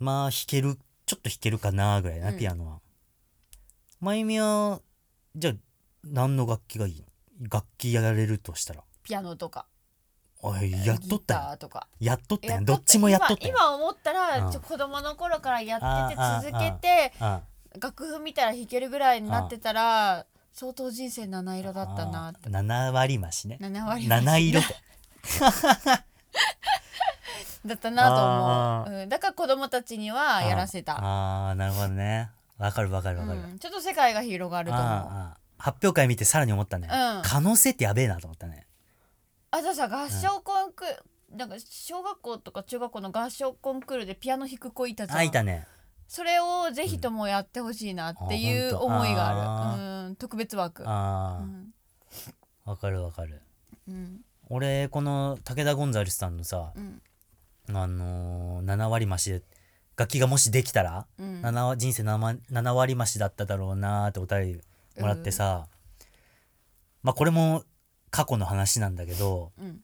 [0.00, 0.76] まあ弾ける
[1.06, 2.36] ちょっと弾けるかなぐらいな、うん。
[2.36, 2.80] ピアノは。
[4.00, 4.80] まゆみは
[5.36, 5.54] じゃあ
[6.04, 7.00] 何の楽器がいい？
[7.40, 8.82] の楽器やられるとしたら。
[9.04, 9.66] ピアノとか
[10.40, 11.54] おいやっとったや。
[11.54, 11.88] んとか。
[12.00, 12.60] やっとったや。
[12.60, 13.52] んどっちもやっとったや。
[13.52, 14.52] ん今今思ったら、うん。
[14.52, 17.40] ちょ子供の頃からやってて続けてあ
[17.80, 22.48] 楽譜見たら弾けるぐらいになってたら相当人生七色だったなって。
[22.48, 23.58] 7割増しね。
[23.60, 24.24] 7割増し。
[24.24, 24.74] 七色って。
[27.66, 30.94] だったなあと思う、うん、だから子供たちにはやらせた。
[30.94, 32.30] ああーなるほどね。
[32.58, 34.86] わかるわかるわかる、うん、ちょっと世界が広がると思う。
[34.86, 35.38] ああーあー。
[35.58, 37.22] 発表会見てさらに思ったね、うん。
[37.22, 38.67] 可能性ってやべえなと思ったね
[39.50, 40.88] じゃあさ合唱コンクー
[41.30, 45.18] ル、なんか小学校とか中学校の合唱コンクールでピアノ弾く子いたじゃん。
[45.18, 45.66] あいたね。
[46.06, 50.88] それをぜひともやってほしいなっていう思いが本ある、うん、特別枠。
[50.88, 51.72] ああうん。
[52.64, 53.42] わ、かるわかる。
[53.88, 54.20] うん。
[54.50, 57.02] 俺この武田ゴンザレスさんのさ、うん。
[57.70, 59.42] あのー、7割増しで
[59.96, 61.42] 楽器がもしできたら、うん。
[61.42, 64.60] 7割人生 7, 7割増しだっただろうなーってお便り
[65.00, 65.66] もらってさ、
[67.02, 67.64] まあこれも
[68.10, 69.80] 過去の話なんだけどうん。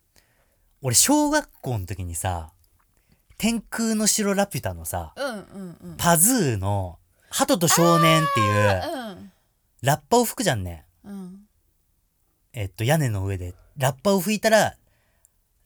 [0.82, 2.52] 俺小学校の時にさ
[3.38, 5.96] 「天空の城ラピュタ」のさうんうんうん。
[5.96, 6.98] パズーの
[7.30, 9.32] 「鳩と少年」っていううん
[9.82, 10.86] ラッパを吹くじゃんね。
[11.04, 11.40] うん。
[12.52, 14.76] えっと屋根の上でラッパを吹いたら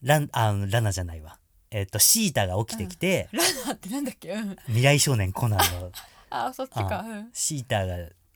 [0.01, 1.37] ランあラナじゃないわ。
[1.71, 4.31] えっとシータが起きてきて、ラナってなんだっけ？
[4.31, 4.55] うん。
[4.65, 5.91] 未来少年コナンの。
[6.31, 7.05] あそっちか。
[7.31, 7.95] シータが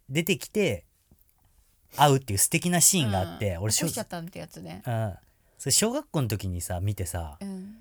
[0.10, 0.86] 出てきて
[1.96, 4.82] 会うっていう素敵なシーンがあって、俺小しちゃったんってやつね。
[4.86, 5.14] うん。
[5.64, 7.76] それ小学校の時にさ見てさうん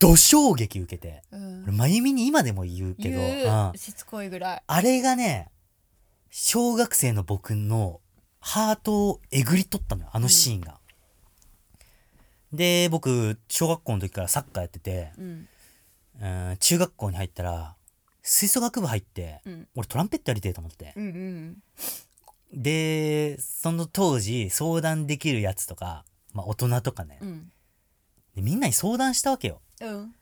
[0.00, 1.62] 土衝撃受けてうん。
[1.62, 3.48] 俺真由美に今でも言うけど、言う。
[3.48, 3.70] ん。
[3.70, 4.62] うしつこいぐらい。
[4.66, 5.48] あれがね
[6.30, 8.00] 小学生の僕の
[8.40, 10.80] ハートをえぐり取ったのよあのシーンが。
[12.52, 15.48] で僕小学校の時からサッカーやってて、うん。
[16.20, 17.76] うん、中学校に入ったら
[18.22, 19.68] 吹奏楽部入って、うん。
[19.76, 20.92] 俺トランペットやりてえと思って。
[20.96, 21.56] うんうん
[22.52, 27.52] でその当時相談できるやつとか、まあ、大人とかね、うん。
[28.34, 29.60] でみんなに相談したわけよ。
[29.80, 30.14] うん。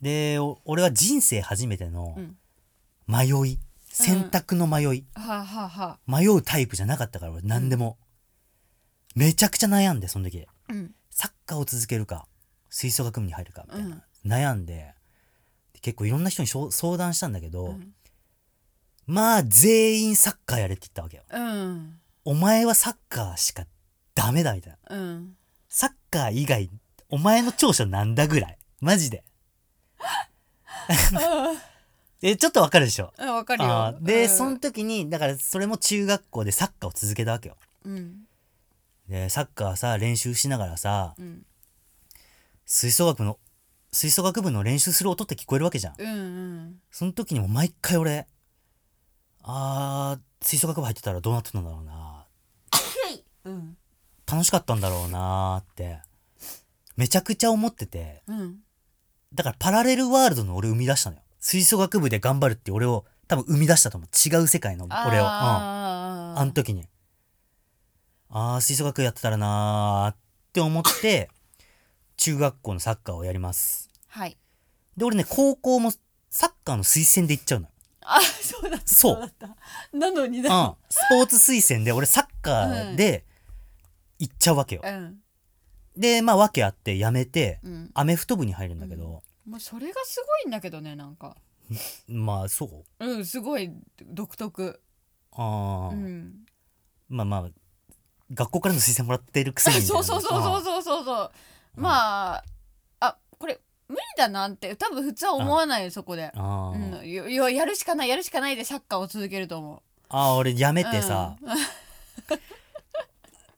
[0.00, 2.36] でお俺は人生初めてのうん。
[3.06, 5.04] 迷い、選択の迷い。
[5.14, 7.98] はあ、はあはあ、迷うタイプじゃなかったから俺何でも、
[9.14, 10.46] めちゃくちゃ悩んでその時。
[10.70, 10.94] うん。
[11.10, 12.26] サッカーを続けるか
[12.70, 14.30] 吹奏楽部に入るかみたいな、うん。
[14.30, 14.94] 悩んで
[15.82, 17.94] 結構いろんな人にしょ相談したんだけど、うん
[19.06, 21.22] まあ全員サッカーやれって言ったわけよ。
[21.30, 21.98] うん。
[22.24, 23.64] お前はサッカーしか
[24.14, 24.96] ダメだみたいな。
[24.96, 25.36] うん。
[25.68, 26.70] サッカー以外
[27.10, 28.58] お前の長所なんだぐらい。
[28.80, 29.24] マジで。
[32.22, 33.12] えちょっとわかるでしょ？
[33.18, 33.96] うんわかるよ。
[34.00, 34.28] で、うん。
[34.30, 37.56] その時にだからそれも中学校でサッカーを続けたわけよ。
[37.84, 38.24] うん。
[39.08, 41.44] でサッカーさ練習しながらさうん。
[42.64, 43.38] 吹奏楽の
[43.92, 45.94] 吹奏楽部の練習する音って聞こえるわけじゃん。
[45.98, 46.12] うんう
[46.70, 46.80] ん。
[46.90, 48.26] その時にも毎回俺
[49.46, 52.26] あー吹奏楽部入ってたらどうなってたんだろうな。
[53.44, 53.76] うん。
[54.30, 56.00] 楽しかったんだろうなーって。
[56.96, 58.22] めちゃくちゃ思ってて。
[58.26, 58.56] うん。
[59.34, 61.22] だからパラレルワールドの俺生み出したのよ。
[61.40, 64.28] 吹奏楽部で頑張るって俺を多分生み出したと思う。
[64.28, 65.24] 違う世界の俺を。
[65.24, 65.28] うん。
[65.28, 66.86] あの時に。
[68.30, 70.16] あー吹奏楽やってたらなーっ
[70.54, 71.28] て思って
[72.16, 73.90] 中学校のサッカーをやります。
[74.08, 74.38] はい。
[74.96, 75.92] で俺ね高校も
[76.30, 77.72] サッカーの推薦で行っちゃうのよ
[78.04, 78.94] あそうだった。
[78.94, 79.20] そう。
[79.20, 79.56] だった
[79.92, 80.44] なのにうん。
[80.44, 83.24] だスポーツ推薦で俺サッカーで
[84.18, 85.18] 行っちゃうわけよ、うん。
[85.96, 87.90] でまあ訳あって辞めてうん。
[87.94, 91.36] アメフト部に入るんだけど、もうそれがすごいんだけどねなんか。
[92.06, 93.06] まあそう。
[93.06, 94.80] うんすごい独特。
[95.32, 96.44] あー、うん。
[97.08, 97.50] まあまあ
[98.32, 100.02] 学校からの推薦もらってるくせにみたいな。
[100.02, 101.04] そうそうそうそうそうそう。
[101.04, 101.30] そう
[101.80, 102.44] まあ
[103.00, 106.30] あこれ無理だなって多分普通は思わないよそこで。
[106.34, 107.08] あうん。
[107.08, 109.82] よよやるしかないやるしかないでサッカーを続けると思う。
[110.08, 111.48] あー俺辞めてさ、うん。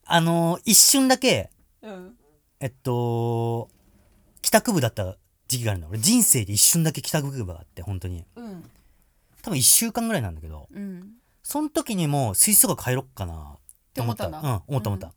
[0.04, 1.50] あのー一瞬だけ
[1.82, 2.16] うん。
[2.60, 3.68] えっと
[4.42, 5.16] 帰宅部だった
[5.48, 8.24] 時期があるの俺人生で一瞬だけ帰宅部があって本当に。
[8.36, 8.70] うん。
[9.42, 10.68] 多分1週間ぐらいなんだけど。
[10.72, 11.14] うん。
[11.42, 13.56] その時にもう吹奏楽入ろっかな。
[13.56, 14.48] って思ったって思った。
[14.48, 15.14] んだうん思った思った、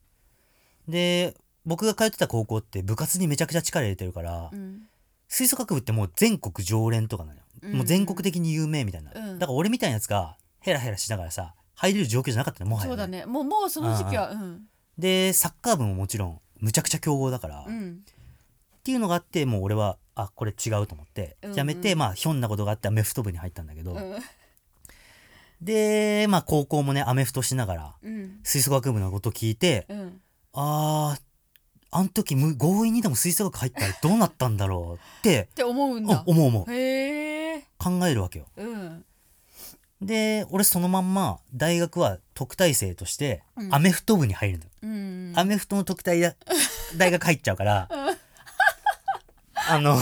[0.88, 4.84] で僕が通ってた高校って部活にめちゃくちゃ力入れてるから、うん
[5.30, 9.40] 吹奏楽部ってもう全国常連とかなのよ、うんもう全国的に有名みたいな、うん。
[9.40, 13.26] だから俺みたいなやつがヘラヘラしながらさ入れる状況じゃなかったねもはや、そうだね。
[13.26, 14.62] もうもうその時期はうん。
[14.98, 18.00] でサッカー部ももちろんむちゃくちゃ強豪だから、っうん。
[18.84, 21.58] ていうのがあってもう俺はあこれ違うと思って、うんうん。
[21.58, 24.16] やめてまあひょんなことがあってアメフト部に入ったんだけど、うん。
[25.62, 28.40] でまあ高校もねアメフトしながらうん。
[28.44, 30.22] 吹奏楽部のこと聞いて、うん。
[30.54, 31.22] あー
[31.92, 35.48] あん時む強引にでも吹奏楽入ったらどうなったんだろうって。
[35.52, 36.66] って思うんあだ思う思う。
[36.66, 38.46] 考えるわけよ。
[38.58, 39.06] うん。
[40.02, 43.74] で俺そのまんま大学は特待生としてうん。
[43.76, 45.34] アメフト部に入るのよ、うん。
[45.36, 46.36] アメフトの特待だ
[46.98, 47.90] 大学入っちゃうから。
[49.72, 50.00] あの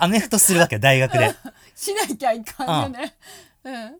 [0.00, 1.34] アメフトするわけよ大学で。
[1.74, 3.14] しなきゃいかんよね。
[3.64, 3.96] うん。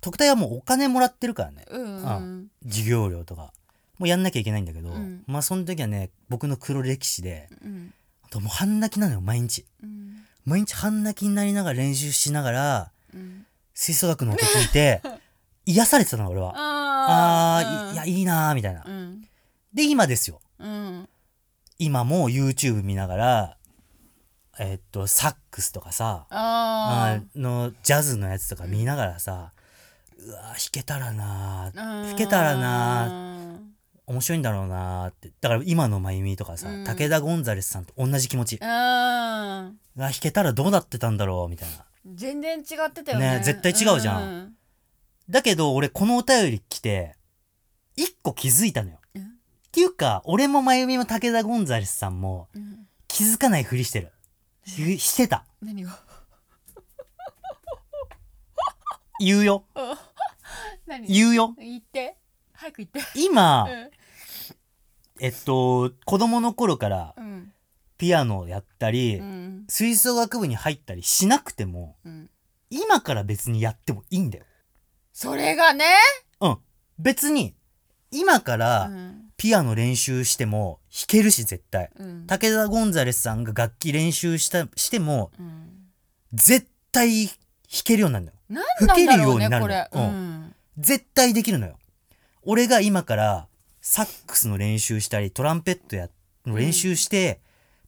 [0.00, 1.64] 特待はもうお金もらってるからね。
[1.70, 2.02] うん。
[2.02, 2.48] うあん。
[2.64, 3.52] 授業料とか
[3.98, 5.22] もうやんなきゃいけないんだけど、うん。
[5.26, 7.94] まあその時はね僕の黒歴史でうん。
[8.24, 9.64] あともう半泣きなのよ毎日。
[9.82, 10.24] うん。
[10.44, 13.46] 毎日半泣きになりながら練習しながらうん。
[13.74, 15.02] 吹奏楽の音聞いて
[15.66, 16.52] 癒されてたの俺は。
[16.56, 18.84] ああーいいやいいなーみたいな。
[18.86, 19.28] うん。
[19.72, 20.40] で今ですよ。
[20.58, 21.08] うん。
[21.78, 23.56] 今も YouTube 見ながら
[24.58, 29.52] えっとサックスとかさああのジャズのやつとか見ながらさ、
[30.18, 33.23] うわ弾けたらな弾けたらな
[34.06, 35.32] 面白いんだろうなーって。
[35.40, 36.84] だから今のまゆみとかさ、うん。
[36.84, 38.68] 武田ゴンザレスさんと同じ気持ち、うん。
[38.68, 41.84] あ弾けたらどうなってたんだろうみたいな。
[42.14, 43.38] 全然違ってたよね。
[43.38, 44.54] ね絶対違うじゃん。
[45.30, 47.16] だけど俺このお便り来て
[47.96, 49.26] 一個気づいたのよ、うんっ
[49.72, 52.62] ていうか俺もまゆみも武田ゴンザレスさんもうん。
[52.62, 54.10] うん気づかないふりしてる。
[54.66, 55.46] ししてた。
[55.62, 56.00] 何が
[59.20, 59.66] 言うよ。
[60.88, 61.06] 何？
[61.06, 61.54] 言うよ。
[61.56, 62.16] 言って
[62.54, 63.00] 早く言って。
[63.14, 63.90] 今、うん。
[65.20, 67.52] えっと子供の頃からうん。
[67.96, 69.64] ピアノをやったり、うん。
[69.68, 72.30] 吹奏楽部に入ったりしなくてもうん。
[72.70, 74.44] 今から別にやってもいいんだよ。
[75.12, 75.84] それがね
[76.40, 76.56] うん。
[76.98, 77.54] 別に
[78.10, 79.20] 今かうらん。
[79.36, 81.90] ピアノ練習しても弾けるし絶対。
[81.96, 82.26] うん。
[82.26, 85.70] 武田ゴンザレスさんが楽器練習したしてもうん。
[86.32, 87.34] 絶対弾
[87.84, 88.36] けるようになるのよ。
[88.48, 89.88] なんなんだろうね吹けるようになるのこれ。
[89.92, 90.02] うん。
[90.02, 90.54] うん。
[90.78, 91.78] 絶対できるのよ
[92.46, 93.48] 俺が今から
[93.80, 96.08] サックスの練習したりトランペットや
[96.46, 97.40] の練習して、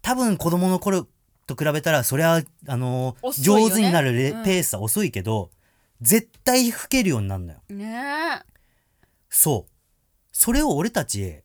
[0.02, 1.06] 多分子供の頃
[1.46, 4.44] と比べたらそりゃあのー上手になるレうん。
[4.44, 5.50] ペースは遅いけど、
[6.00, 7.60] 絶対吹けるようになるのよ。
[7.70, 8.40] ね
[9.30, 9.72] そう。
[10.32, 11.40] それを俺たち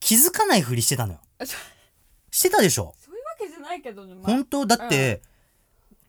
[0.00, 1.20] 気づかないふりしてたのよ。
[2.30, 2.94] してたでしょ？
[2.98, 4.66] そういうわけじゃないけどねま本当？
[4.66, 5.22] だって、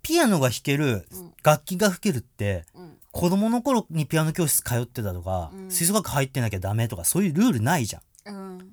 [0.01, 1.33] ピアノが弾けるうん。
[1.43, 5.71] 楽器が吹けるってうん子供の頃にピアノ教室通ってたとか、うん。
[5.71, 8.57] 吹奏楽入ってなきゃダメとかそういうルールないじゃうん。
[8.57, 8.71] ん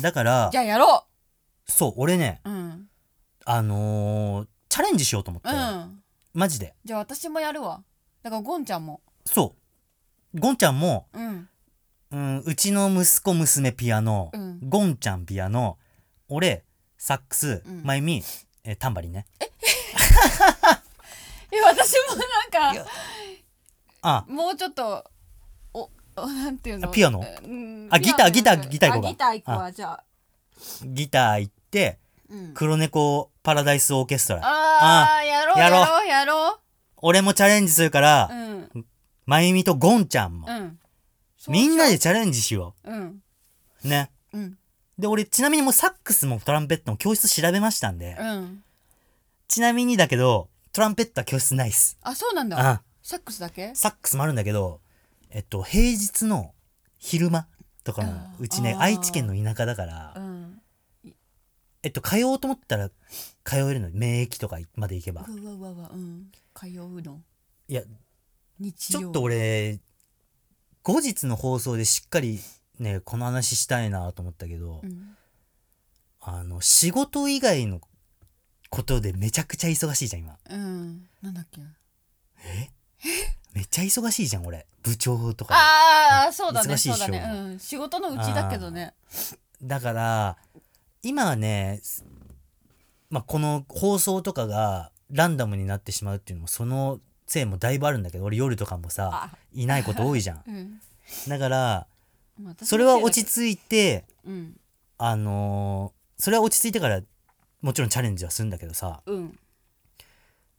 [0.00, 1.04] だからじゃあやろ
[1.66, 2.88] そう俺ねううん。
[3.44, 6.02] あのーチャレンジしようと思って、うん。
[6.32, 6.74] マジで。
[6.84, 7.82] じゃあ私もやるわ。
[8.22, 9.02] だからゴンちゃんも。
[9.26, 9.54] そ
[10.34, 10.40] う。
[10.40, 11.48] ゴンちゃんも、うん。
[12.10, 14.60] うん、うちの息子娘ピアノ、うん。
[14.66, 15.76] ゴンちゃんピアノ
[16.28, 16.64] 俺
[16.96, 17.82] サックス、うん。
[17.84, 18.22] まゆみ、
[18.64, 19.26] えータンバリンね
[21.52, 22.88] え私もなんか
[24.02, 24.24] あ。
[24.28, 25.04] もうちょっと
[25.72, 26.88] おおなんていうの？
[26.88, 27.24] あピアノ？
[27.44, 27.88] うん。
[27.90, 29.08] あギターギターギター行こうか。
[29.08, 30.04] あギター行くわじゃあ。
[30.84, 32.54] ギター行ってうん。
[32.54, 34.42] 黒猫パラダイスオーケストラ。
[34.44, 35.86] あーやろうややろう。
[35.86, 36.60] ろうやろ
[36.98, 38.30] 俺もチャレンジするから、
[39.26, 40.78] まゆみとゴンちゃんも、うん。
[41.48, 43.88] みんなででチャレンジしよう。
[43.88, 44.10] ね。
[44.32, 44.58] うん。
[44.98, 48.62] で俺ちなみにもうサックスもトランペットも教室調べましたんで、うん。
[49.46, 51.96] ちなみにだけどトランペットは教室ないっす。
[52.02, 52.58] あそうなんだ。
[52.60, 52.82] あ。
[53.02, 53.74] サックスだけ？
[53.74, 54.82] サックスもあるんだけど
[55.30, 56.52] えっと平日の
[56.98, 57.46] 昼間
[57.82, 60.60] とかもうちね愛知県の田舎だからうん。
[61.82, 62.90] えっと通おうと思ったら
[63.42, 63.88] 通えるの。
[63.90, 65.24] 免疫とかまで行けば。
[65.26, 66.26] うわうわうわうん。
[66.54, 67.22] 通うの。
[67.68, 67.80] いや
[68.60, 69.80] 日曜ちょっと俺
[70.82, 72.38] 後日の放送でしっかり
[72.78, 75.16] ねこの話したいなと思ったけど、うん。
[76.20, 77.80] あの仕事以外の
[78.70, 80.36] ことでめちゃくちゃ忙しいじゃん今。
[80.50, 81.08] うん。
[81.22, 81.60] なんだっけ？
[82.44, 82.68] え？
[83.54, 84.66] めっちゃ忙しいじゃん俺。
[84.82, 87.04] 部長とかああそうだね忙しいっしょ。
[87.04, 87.38] そうだね。
[87.38, 87.58] うん。
[87.58, 88.94] 仕事のうちだけどね。
[89.60, 90.36] でだから
[91.02, 92.04] 今はね、す
[93.10, 99.36] まあ、この放送とかがランダムになってしまうっていうのもそのせいもだいぶあるんだけど俺夜とかもさあ。
[99.52, 100.42] いないこと多いじゃん。
[100.46, 100.80] うん。
[101.28, 101.86] だから
[102.62, 104.60] それは落ち着いてうん。
[104.98, 107.02] あのーそれは落ち着いてから
[107.62, 109.38] もちろんチャレンジはするんだけどさうん。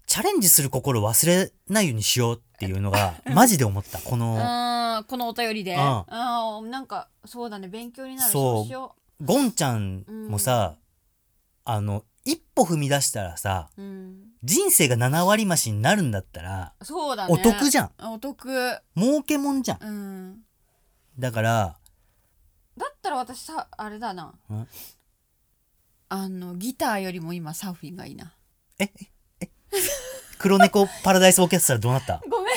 [0.08, 4.00] チャレンジする心を忘れないようにしようっていうのが マジで思った。
[4.00, 5.76] このあーこのお便りで。
[5.76, 5.80] うん。
[5.80, 7.68] あーなんかそうだね。
[7.68, 8.32] 勉強になる。
[8.32, 8.66] そう。
[8.66, 10.76] しよゴンちゃんもさ、
[11.66, 14.24] あの一歩踏み出したらさううん。
[14.44, 17.34] 人生が7割増しになるんだったらそうだね。
[17.34, 17.92] お得じゃん。
[17.98, 18.80] あお得。
[18.96, 19.84] 儲けもんじゃん。
[19.84, 20.42] うん。
[21.20, 21.78] だから
[22.78, 24.34] だったら私さあれだな。
[24.50, 24.68] うん
[26.10, 28.34] あのギターよりも今サーフィンがいいな。
[28.80, 28.91] ええ
[29.41, 29.50] え
[30.38, 32.22] 黒猫パラダイスオーケストラどうなった？
[32.30, 32.56] ごめん。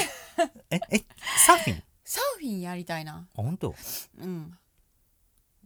[0.70, 1.04] ええ
[1.46, 1.78] サーフィン？
[1.78, 3.26] あサーフィンやりたいな。
[3.34, 3.74] 本当？
[4.20, 4.56] うん。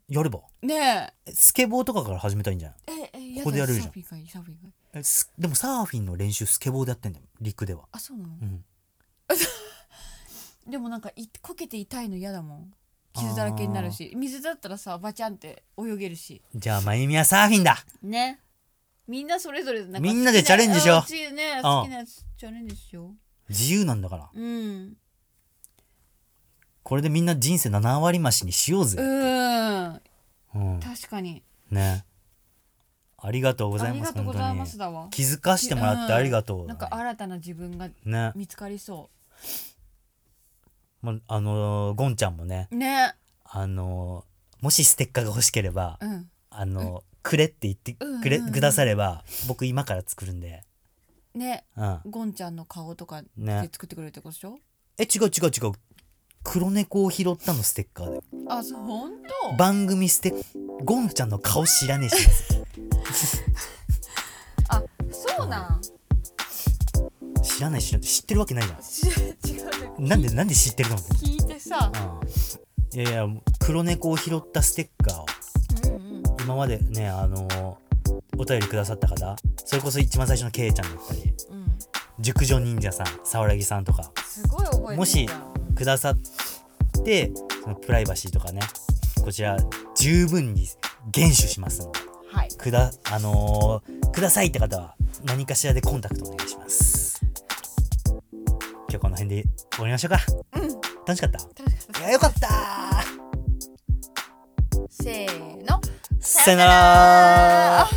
[0.09, 0.41] やれば？
[0.63, 1.33] ねえ。
[1.33, 2.79] スケボーとかから始めたらいいんじゃない？
[3.01, 3.93] えええここでやれるじゃん。
[3.93, 4.73] サーフィンがいいサーフィンがいい。
[4.95, 7.85] えすでもサーフィンの練習スケボーでやってんだよ陸では。
[7.93, 8.35] あそうなの？
[8.41, 8.65] うん。
[10.71, 12.75] でもなんかいこけて痛いの嫌だもん
[13.15, 16.43] 傷だらけになるし水だったらさバチャンって泳げるし。
[16.55, 17.79] じゃあまゆみはサーフィンだ。
[18.03, 18.41] ね。
[19.07, 21.01] みんなそれぞれなんかみんなでチャレンジしよう。
[21.03, 23.13] 好きなね好きなやつチャレンジしよ
[23.49, 24.29] 自由なんだから。
[24.35, 24.97] ううん。
[26.83, 30.01] これでみんな人生7割増しにしよううぜ、ん。
[30.55, 31.43] うん、確かに。
[31.71, 32.05] ね。
[33.19, 35.09] ありがとうござありいますがとうござい本当にますだわ。
[35.11, 38.33] 気づかしてもらってありがとう、なんか新たな自分がね。
[38.35, 39.09] 見つかりそ
[41.05, 43.15] もうあのーゴンちゃんもねうね。
[43.45, 46.31] あのーもしステッカーが欲しければ、うん。
[46.49, 48.55] あのーくれって言ってくれ、うんうんうん。
[48.55, 50.63] くだされば僕今から作るんで。
[51.35, 51.65] ね。
[51.77, 52.01] うん。
[52.11, 53.69] ゴンちゃんの顔とかでね。
[53.73, 54.59] 作ってくれるってことでしょ？
[54.99, 55.73] え違う違う違う。
[56.43, 58.21] 黒猫を拾ったのステッカーで。
[58.49, 59.13] あそう本
[59.51, 59.57] 当？
[59.57, 60.43] 番組ステッ
[60.85, 62.17] ゴンちゃんの顔知らねえし。
[64.71, 65.81] あそうなん？
[67.43, 68.79] 知らないし知ってるわけないじゃん
[69.99, 70.97] なんでなんで知ってるの？
[70.97, 71.91] 聞いてさ。
[72.93, 73.01] うん。
[73.01, 73.27] いやいや
[73.59, 75.27] 黒猫を拾ったステッカーを。
[75.97, 77.75] うんうん今までねあのー
[78.37, 81.79] お便りくださった方それこそ一番最初のケイちゃんだったりうん。
[82.21, 85.27] 熟女忍者さん沢良木さんとかすごい覚えてるもし
[85.75, 86.17] くださっ
[87.05, 88.61] てそのプライバシーとかね
[89.25, 89.57] こちら
[89.97, 90.67] 十分に
[91.11, 91.99] 厳守しますので
[92.31, 92.49] はい。
[92.51, 96.94] くだあのーくださいって方は何かしらでコンタクトお願いします
[98.95, 100.19] 今日この辺で終わりましょうか。
[100.55, 100.69] うん。
[101.05, 101.39] 楽しかった？
[101.39, 102.01] 楽しかった。
[102.01, 102.49] いやよかった。
[104.89, 105.81] せーの。
[106.21, 107.81] さよなら。
[107.81, 107.89] あ